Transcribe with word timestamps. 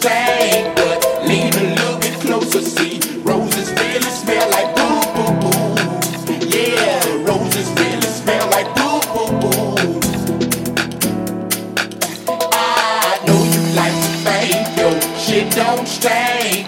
but 0.00 1.26
lean 1.26 1.52
a 1.54 1.74
little 1.74 1.98
bit 1.98 2.14
closer. 2.20 2.60
See, 2.62 3.00
roses 3.22 3.70
really 3.72 4.00
smell 4.02 4.48
like 4.50 4.74
boo 4.76 5.00
boo 5.14 5.32
boo. 5.42 5.74
Yeah, 6.46 7.26
roses 7.26 7.68
really 7.80 8.00
smell 8.02 8.46
like 8.50 8.68
boo 8.76 9.00
boo 9.12 9.30
boo. 9.40 9.74
I 12.52 13.18
know 13.26 13.42
you 13.54 13.62
like 13.74 13.96
to 14.04 14.80
your 14.80 14.94
shit 15.18 15.52
don't 15.54 15.86
stink, 15.88 16.67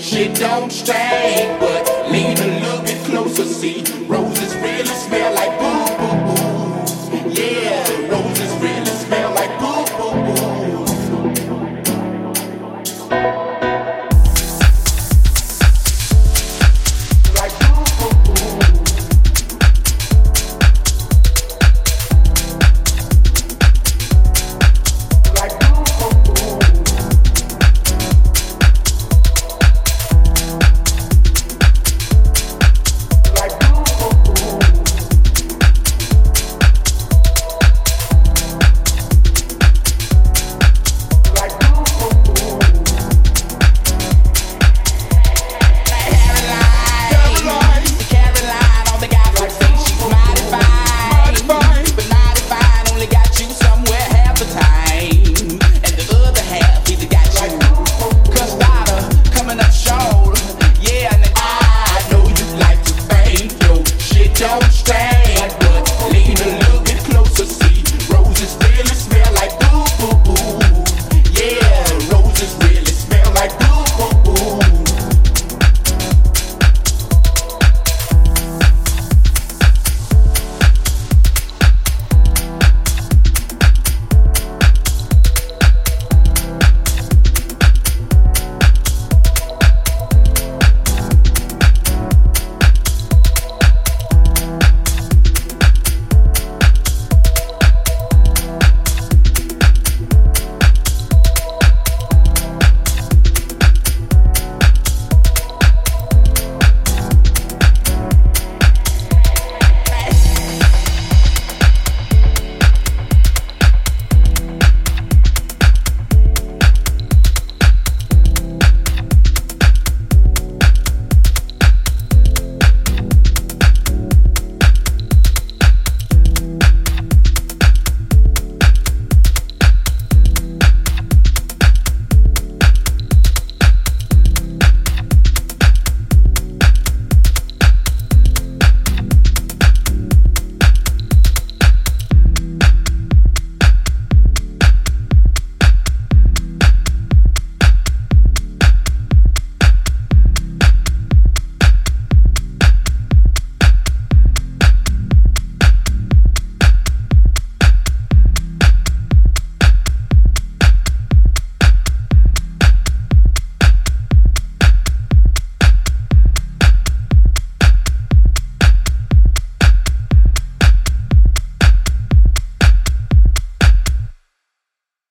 She 0.00 0.28
don't 0.28 0.70
stink, 0.70 1.60
but 1.60 2.10
lean 2.10 2.36
a 2.38 2.46
little 2.60 2.82
bit 2.82 3.04
closer. 3.04 3.44
See, 3.44 3.82
roses 4.06 4.54
really 4.56 4.84
smell 4.86 5.34
like 5.34 5.58
booze. 5.58 5.81
don't 64.42 64.72
stand. 64.72 65.11